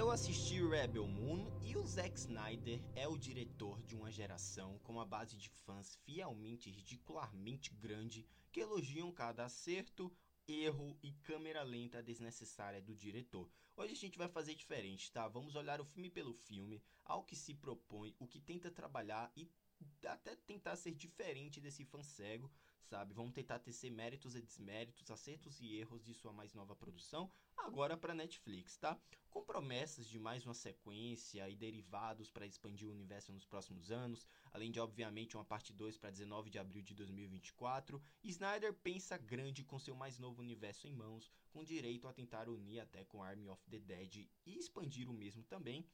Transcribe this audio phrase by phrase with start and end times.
[0.00, 4.94] Eu assisti Rebel Moon e o Zack Snyder é o diretor de uma geração com
[4.94, 10.10] uma base de fãs fielmente ridicularmente grande que elogiam cada acerto,
[10.48, 13.46] erro e câmera lenta desnecessária do diretor.
[13.76, 15.28] Hoje a gente vai fazer diferente, tá?
[15.28, 19.50] Vamos olhar o filme pelo filme, ao que se propõe, o que tenta trabalhar e
[20.06, 22.50] até tentar ser diferente desse fã cego,
[22.84, 23.14] sabe?
[23.14, 27.96] Vamos tentar tecer méritos e desméritos, acertos e erros de sua mais nova produção, agora
[27.96, 28.98] para Netflix, tá?
[29.30, 34.26] Com promessas de mais uma sequência e derivados para expandir o universo nos próximos anos,
[34.52, 39.64] além de obviamente uma parte 2 para 19 de abril de 2024, Snyder pensa grande
[39.64, 43.48] com seu mais novo universo em mãos, com direito a tentar unir até com Army
[43.48, 45.86] of the Dead e expandir o mesmo também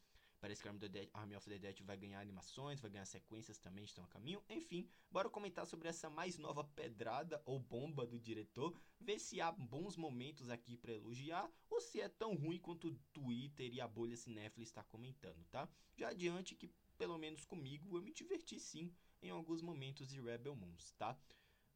[0.47, 0.69] Parece que
[1.12, 4.41] Army of the Dead vai ganhar animações, vai ganhar sequências também, estão a caminho.
[4.48, 9.50] Enfim, bora comentar sobre essa mais nova pedrada ou bomba do diretor, ver se há
[9.50, 13.88] bons momentos aqui para elogiar ou se é tão ruim quanto o Twitter e a
[13.88, 15.69] bolha cinéfila está comentando, tá?
[15.97, 20.55] Já adiante que, pelo menos comigo, eu me diverti sim em alguns momentos de Rebel
[20.55, 21.19] Moons, tá?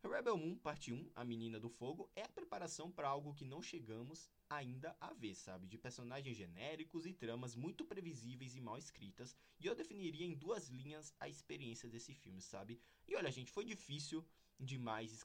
[0.03, 3.61] Rebel Moon, parte 1, A Menina do Fogo, é a preparação para algo que não
[3.61, 5.67] chegamos ainda a ver, sabe?
[5.67, 9.37] De personagens genéricos e tramas muito previsíveis e mal escritas.
[9.59, 12.81] E eu definiria em duas linhas a experiência desse filme, sabe?
[13.07, 14.25] E olha, gente, foi difícil
[14.59, 15.25] demais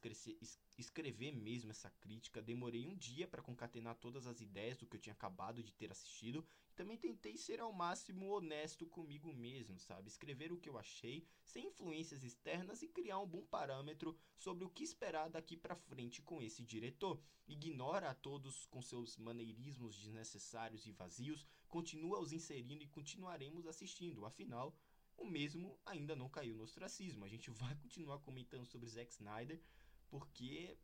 [0.77, 2.41] escrever mesmo essa crítica.
[2.41, 5.91] Demorei um dia para concatenar todas as ideias do que eu tinha acabado de ter
[5.91, 6.45] assistido.
[6.75, 10.09] Também tentei ser ao máximo honesto comigo mesmo, sabe?
[10.09, 14.69] Escrever o que eu achei, sem influências externas e criar um bom parâmetro sobre o
[14.69, 17.21] que esperar daqui para frente com esse diretor.
[17.47, 24.25] Ignora a todos com seus maneirismos desnecessários e vazios, continua os inserindo e continuaremos assistindo.
[24.25, 24.77] Afinal,
[25.15, 27.23] o mesmo ainda não caiu no ostracismo.
[27.23, 29.61] A gente vai continuar comentando sobre Zack Snyder
[30.09, 30.77] porque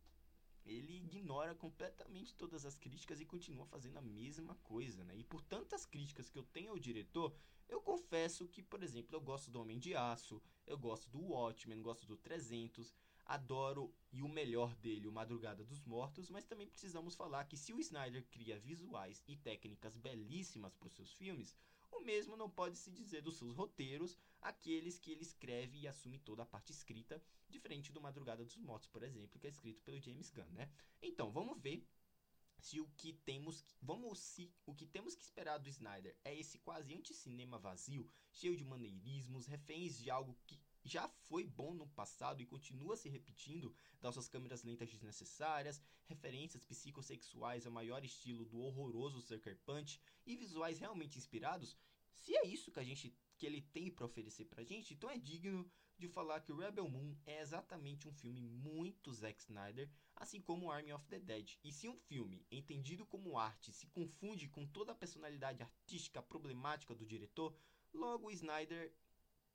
[0.66, 5.16] ele ignora completamente todas as críticas e continua fazendo a mesma coisa, né?
[5.18, 7.34] E por tantas críticas que eu tenho ao diretor,
[7.68, 11.82] eu confesso que, por exemplo, eu gosto do Homem de Aço, eu gosto do Watchmen,
[11.82, 12.94] gosto do 300,
[13.26, 17.74] adoro e o melhor dele, o Madrugada dos Mortos, mas também precisamos falar que se
[17.74, 21.56] o Snyder cria visuais e técnicas belíssimas para os seus filmes,
[21.91, 26.19] o mesmo não pode se dizer dos seus roteiros, aqueles que ele escreve e assume
[26.19, 30.00] toda a parte escrita, diferente do Madrugada dos Mortos, por exemplo, que é escrito pelo
[30.00, 30.69] James Gunn, né?
[31.01, 31.85] Então, vamos ver
[32.62, 36.59] se o que temos vamos se o que temos que esperar do Snyder é esse
[36.59, 42.42] quase anti-cinema vazio, cheio de maneirismos, reféns de algo que já foi bom no passado
[42.42, 48.59] e continua se repetindo, das suas câmeras lentas desnecessárias, referências psicossexuais ao maior estilo do
[48.59, 51.78] horroroso Sucker Punch e visuais realmente inspirados,
[52.14, 55.18] se é isso que a gente que ele tem para oferecer pra gente, então é
[55.18, 60.69] digno de falar que Rebel Moon é exatamente um filme muito Zack Snyder, assim como
[60.69, 61.58] Army of the Dead.
[61.63, 66.94] E se um filme, entendido como arte, se confunde com toda a personalidade artística problemática
[66.94, 67.56] do diretor,
[67.94, 68.94] logo Snyder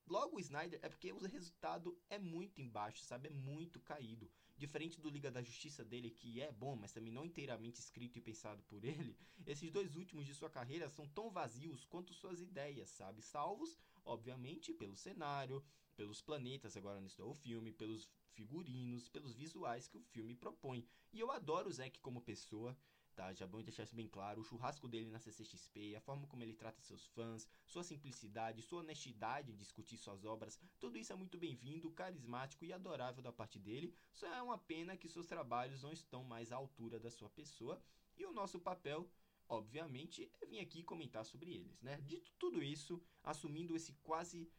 [0.06, 3.26] Logo, o Snyder é porque o resultado é muito embaixo, sabe?
[3.26, 4.30] É muito caído.
[4.56, 8.22] Diferente do Liga da Justiça dele, que é bom, mas também não inteiramente escrito e
[8.22, 12.88] pensado por ele, esses dois últimos de sua carreira são tão vazios quanto suas ideias,
[12.90, 13.20] sabe?
[13.20, 15.62] Salvos, obviamente, pelo cenário,
[15.96, 20.86] pelos planetas, agora nesse novo filme, pelos figurinos, pelos visuais que o filme propõe.
[21.12, 22.78] E eu adoro o Zack como pessoa
[23.16, 23.32] tá?
[23.32, 26.52] Já bom deixar isso bem claro, o churrasco dele na CCXP, a forma como ele
[26.52, 31.38] trata seus fãs, sua simplicidade, sua honestidade em discutir suas obras, tudo isso é muito
[31.38, 33.94] bem-vindo, carismático e adorável da parte dele.
[34.12, 37.82] Só é uma pena que seus trabalhos não estão mais à altura da sua pessoa
[38.16, 39.10] e o nosso papel
[39.48, 42.00] obviamente, é vir aqui comentar sobre eles, né?
[42.04, 44.50] Dito tudo isso, assumindo esse quase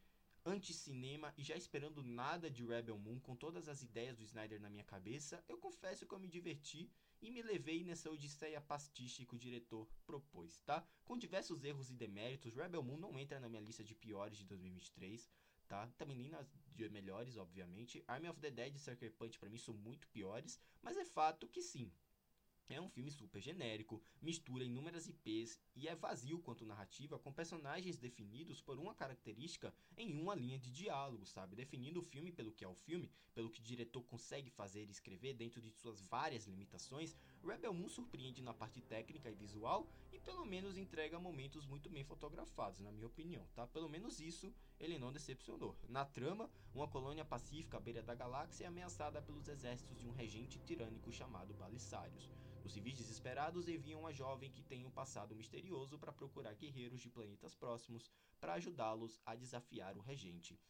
[0.46, 4.70] anti-cinema e já esperando nada de Rebel Moon, com todas as ideias do Snyder na
[4.70, 9.34] minha cabeça, eu confesso que eu me diverti e me levei nessa odisseia pastiche que
[9.34, 10.86] o diretor propôs, tá?
[11.04, 14.44] Com diversos erros e deméritos, Rebel Moon não entra na minha lista de piores de
[14.44, 15.30] 2023,
[15.66, 15.86] tá?
[15.98, 18.04] Também nem nas de melhores, obviamente.
[18.06, 21.48] Army of the Dead e Sucker Punch para mim são muito piores, mas é fato
[21.48, 21.92] que sim,
[22.74, 27.98] é um filme super genérico, mistura inúmeras IPs e é vazio quanto narrativa, com personagens
[27.98, 31.56] definidos por uma característica em uma linha de diálogo, sabe?
[31.56, 34.90] Definindo o filme pelo que é o filme, pelo que o diretor consegue fazer e
[34.90, 40.18] escrever dentro de suas várias limitações, Rebel Moon surpreende na parte técnica e visual e
[40.18, 43.66] pelo menos entrega momentos muito bem fotografados, na minha opinião, tá?
[43.66, 45.76] Pelo menos isso ele não decepcionou.
[45.88, 50.12] Na trama, uma colônia pacífica à beira da galáxia é ameaçada pelos exércitos de um
[50.12, 52.30] regente tirânico chamado Balissários.
[52.68, 57.08] Os civis desesperados enviam uma jovem que tem um passado misterioso para procurar guerreiros de
[57.08, 60.60] planetas próximos para ajudá-los a desafiar o regente.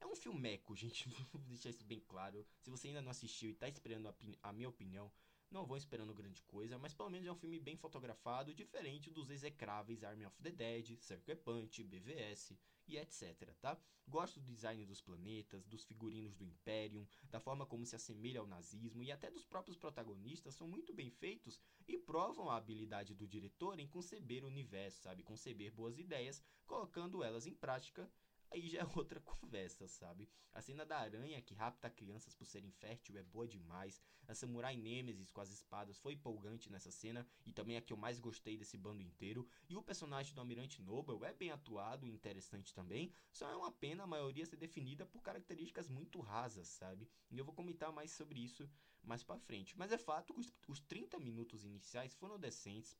[0.00, 2.44] É um filmeco, gente, vou deixar isso bem claro.
[2.58, 5.08] Se você ainda não assistiu e está esperando a, a minha opinião,
[5.50, 9.30] Não vão esperando grande coisa, mas pelo menos é um filme bem fotografado, diferente dos
[9.30, 12.52] execráveis Army of the Dead, Sucker Punch, BVS
[12.88, 13.78] e etc, tá?
[14.08, 18.46] Gosto do design dos planetas, dos figurinos do Imperium, da forma como se assemelha ao
[18.46, 23.26] nazismo e até dos próprios protagonistas são muito bem feitos e provam a habilidade do
[23.26, 25.22] diretor em conceber o universo, sabe?
[25.22, 28.08] Conceber boas ideias, colocando elas em prática
[28.56, 30.28] aí já é outra conversa, sabe?
[30.52, 34.00] A cena da aranha que rapta crianças por ser infértil é boa demais.
[34.26, 37.96] A samurai Nemesis com as espadas foi empolgante nessa cena e também a que eu
[37.96, 39.46] mais gostei desse bando inteiro.
[39.68, 43.12] E o personagem do Almirante Noble é bem atuado e interessante também.
[43.30, 47.08] Só é uma pena a maioria ser definida por características muito rasas, sabe?
[47.30, 48.68] E eu vou comentar mais sobre isso
[49.02, 49.78] mais para frente.
[49.78, 52.96] Mas é fato que os, os 30 minutos iniciais foram decentes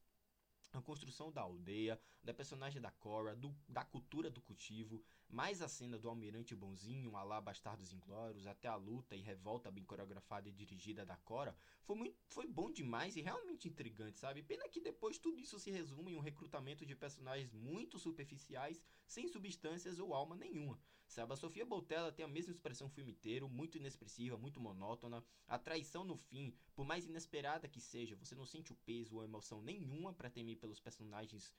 [0.73, 5.69] a construção da aldeia, da personagem da Cora, do, da cultura do cultivo, mais a
[5.69, 10.49] cena do almirante bonzinho, a lá Bastardos Inglórios, até a luta e revolta bem coreografada
[10.49, 14.43] e dirigida da Cora, foi, muito, foi bom demais e realmente intrigante, sabe?
[14.43, 19.29] Pena que depois tudo isso se resume em um recrutamento de personagens muito superficiais, sem
[19.29, 20.81] substâncias ou alma nenhuma.
[21.09, 25.25] Sabe, a Sofia Boutella tem a mesma expressão o filme inteiro, muito inexpressiva, muito monótona.
[25.47, 29.23] A traição no fim, por mais inesperada que seja, você não sente o peso ou
[29.23, 31.55] emoção nenhuma para temer pelos personagens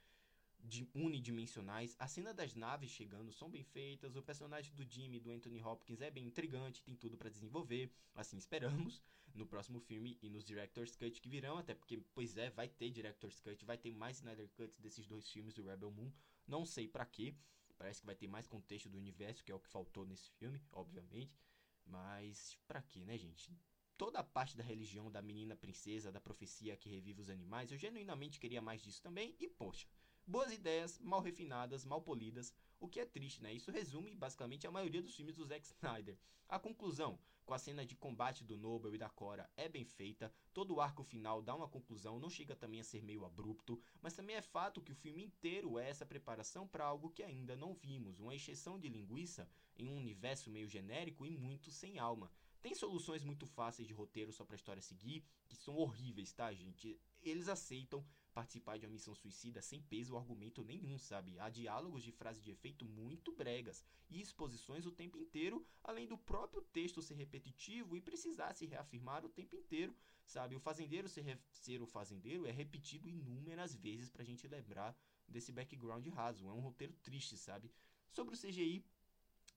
[0.94, 1.96] unidimensionais.
[2.00, 4.16] A cena das naves chegando são bem feitas.
[4.16, 7.92] O personagem do Jimmy, do Anthony Hopkins, é bem intrigante, tem tudo para desenvolver.
[8.14, 9.02] Assim esperamos
[9.34, 12.90] no próximo filme e nos Director's Cut que virão, até porque, pois é, vai ter
[12.90, 16.12] Director's Cut, vai ter mais Snyder Cuts desses dois filmes do Rebel Moon.
[16.48, 17.36] Não sei para quê.
[17.78, 20.60] Parece que vai ter mais contexto do universo, que é o que faltou nesse filme,
[20.72, 21.40] obviamente.
[21.86, 23.56] Mas para quê, né, gente?
[23.98, 27.78] Toda a parte da religião da menina princesa, da profecia que revive os animais, eu
[27.78, 29.36] genuinamente queria mais disso também.
[29.40, 29.88] E poxa,
[30.28, 33.54] boas ideias, mal refinadas, mal polidas, o que é triste, né?
[33.54, 36.20] Isso resume basicamente a maioria dos filmes do Zack Snyder.
[36.50, 40.34] A conclusão, com a cena de combate do Noble e da Cora, é bem feita,
[40.54, 44.14] todo o arco final dá uma conclusão, não chega também a ser meio abrupto, mas
[44.14, 47.74] também é fato que o filme inteiro é essa preparação para algo que ainda não
[47.74, 52.30] vimos, uma exceção de linguiça em um universo meio genérico e muito sem alma.
[52.62, 57.00] Tem soluções muito fáceis de roteiro só pra história seguir, que são horríveis, tá, gente?
[57.22, 58.06] Eles aceitam,
[58.38, 61.40] participar de uma missão suicida sem peso ou argumento nenhum, sabe?
[61.40, 66.20] Há diálogos de frase de efeito muito bregas e exposições o tempo inteiro, além do
[66.20, 69.92] próprio texto ser repetitivo e precisar se reafirmar o tempo inteiro,
[70.24, 70.56] sabe?
[70.56, 74.96] O fazendeiro ser, ser o fazendeiro é repetido inúmeras vezes pra gente lembrar
[75.28, 76.48] desse background raso.
[76.48, 77.72] É um roteiro triste, sabe?
[78.12, 78.86] Sobre o CGI,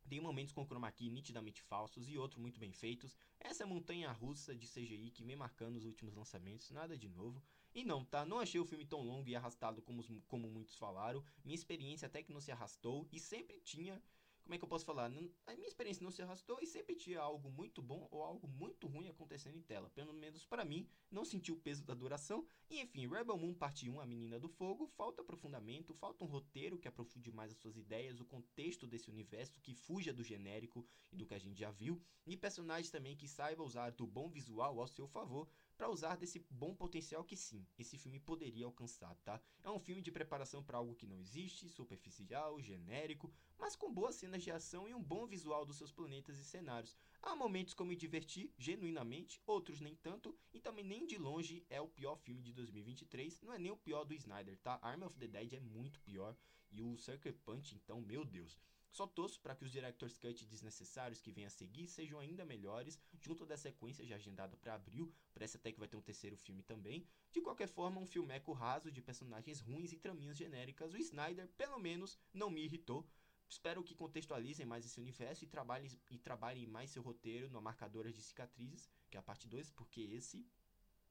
[0.09, 3.15] tem momentos com chroma key nitidamente falsos e outros muito bem feitos.
[3.38, 7.43] Essa montanha russa de CGI que vem marcando os últimos lançamentos, nada de novo.
[7.75, 8.25] E não, tá?
[8.25, 11.25] Não achei o filme tão longo e arrastado como, como muitos falaram.
[11.44, 14.02] Minha experiência até que não se arrastou e sempre tinha
[14.50, 15.05] como é que eu posso falar?
[15.05, 15.08] A
[15.55, 19.06] minha experiência não se arrastou e sempre tinha algo muito bom ou algo muito ruim
[19.06, 19.88] acontecendo em tela.
[19.91, 22.44] Pelo menos para mim, não senti o peso da duração.
[22.69, 26.81] E enfim, Rebel Moon Parte 1, A Menina do Fogo, falta aprofundamento, falta um roteiro
[26.81, 31.17] que aprofunde mais as suas ideias, o contexto desse universo que fuja do genérico e
[31.17, 34.81] do que a gente já viu, e personagens também que saibam usar do bom visual
[34.81, 39.41] ao seu favor para usar desse bom potencial que sim, esse filme poderia alcançar, tá?
[39.62, 44.14] É um filme de preparação para algo que não existe, superficial, genérico, mas com boas
[44.14, 46.96] cenas de ação e um bom visual dos seus planetas e cenários.
[47.22, 51.81] Há momentos eu me diverti genuinamente, outros nem tanto, e também nem de longe é
[51.81, 54.79] o pior filme de 2023, não é nem o pior do Snyder, tá?
[54.81, 56.34] Army of the Dead é muito pior
[56.70, 58.58] e o Sucker Punch, então, meu Deus.
[58.90, 62.98] Só torço para que os Director's Cut desnecessários que vêm a seguir sejam ainda melhores,
[63.20, 66.62] junto da sequência já agendada para abril, parece até que vai ter um terceiro filme
[66.62, 67.06] também.
[67.31, 71.79] De qualquer forma, um filmeco raso de personagens ruins e traminhas genéricas, o Snyder, pelo
[71.79, 73.06] menos, não me irritou.
[73.51, 78.15] Espero que contextualizem mais esse universo e trabalhem, e trabalhem mais seu roteiro no Marcadores
[78.15, 80.47] de Cicatrizes, que é a parte 2, porque esse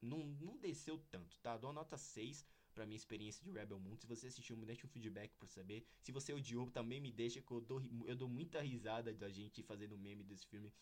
[0.00, 1.58] não, não desceu tanto, tá?
[1.58, 3.94] Dou nota 6 pra minha experiência de Rebel Moon.
[3.94, 5.86] Se você assistiu, me deixa um feedback pra saber.
[6.00, 9.62] Se você odiou, também me deixa, que eu dou, eu dou muita risada da gente
[9.62, 10.72] fazendo meme desse filme.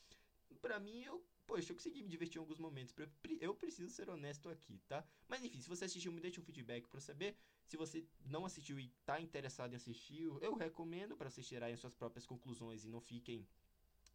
[0.61, 2.95] Pra mim, eu, poxa, eu consegui me divertir em alguns momentos.
[3.41, 5.05] Eu preciso ser honesto aqui, tá?
[5.29, 7.37] Mas enfim, se você assistiu, me deixa um feedback pra saber.
[7.67, 11.95] Se você não assistiu e tá interessado em assistir, eu recomendo para vocês tirarem suas
[11.95, 13.47] próprias conclusões e não fiquem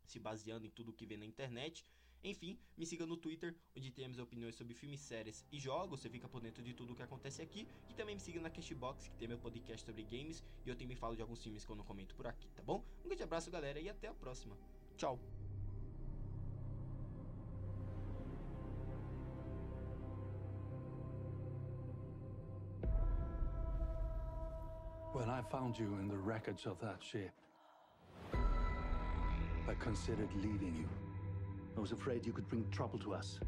[0.06, 1.86] se baseando em tudo que vê na internet.
[2.24, 6.00] Enfim, me siga no Twitter, onde temos opiniões sobre filmes, séries e jogos.
[6.00, 7.68] Você fica por dentro de tudo o que acontece aqui.
[7.90, 10.42] E também me siga na Cashbox, que tem meu podcast sobre games.
[10.66, 12.86] E eu também falo de alguns filmes que eu não comento por aqui, tá bom?
[13.04, 14.58] Um grande abraço, galera, e até a próxima.
[14.96, 15.43] Tchau!
[25.13, 27.29] When I found you in the wreckage of that ship,
[28.34, 30.89] I considered leaving you.
[31.77, 33.39] I was afraid you could bring trouble to us.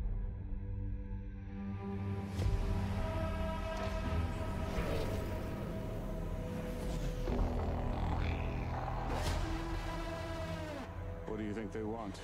[11.26, 12.20] What do you think they want?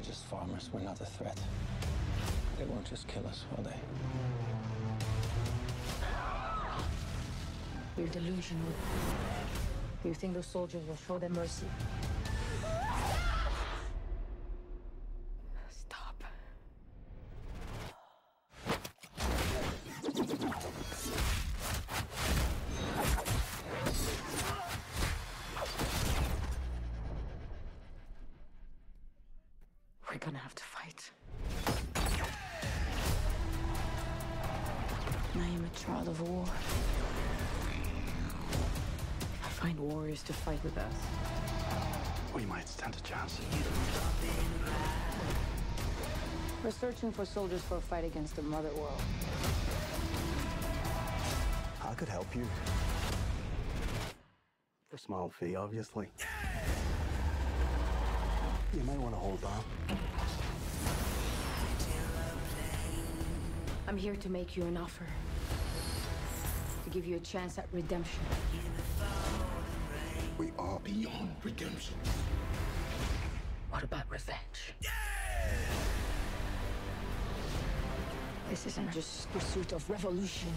[0.00, 0.70] We're just farmers.
[0.72, 1.38] We're not a threat.
[2.58, 3.76] They won't just kill us, will they?
[7.98, 8.72] You're delusional.
[10.02, 11.66] You think the soldiers will show them mercy?
[35.40, 36.44] I am a child of war.
[39.42, 40.92] I find warriors to fight with us.
[42.34, 43.40] We might stand a chance.
[46.62, 49.00] We're searching for soldiers for a fight against the Mother World.
[51.82, 52.46] I could help you.
[54.90, 56.08] For a small fee, obviously.
[58.74, 59.64] You may want to hold on.
[63.88, 65.06] I'm here to make you an offer.
[66.90, 68.20] To give you a chance at redemption.
[70.38, 71.94] We are beyond redemption.
[73.70, 74.74] What about revenge?
[78.48, 80.48] This isn't just pursuit of revolution.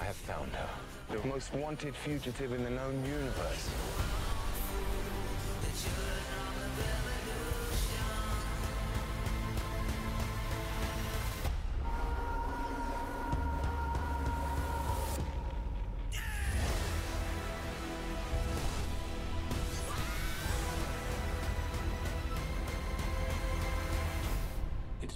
[0.00, 0.68] I have found her.
[1.10, 3.70] The most wanted fugitive in the known universe.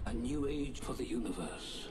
[0.06, 1.88] A new age for the universe.